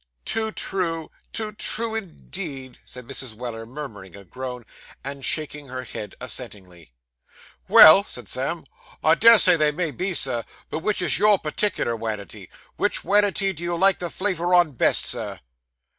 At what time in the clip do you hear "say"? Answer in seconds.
9.37-9.57